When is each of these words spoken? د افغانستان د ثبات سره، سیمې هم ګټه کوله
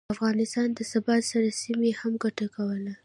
د 0.07 0.11
افغانستان 0.15 0.67
د 0.73 0.79
ثبات 0.91 1.21
سره، 1.31 1.49
سیمې 1.61 1.91
هم 1.99 2.13
ګټه 2.23 2.45
کوله 2.55 2.93